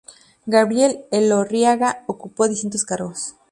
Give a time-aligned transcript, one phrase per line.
[0.47, 3.35] Gabriel Elorriaga ocupó distintos cargos.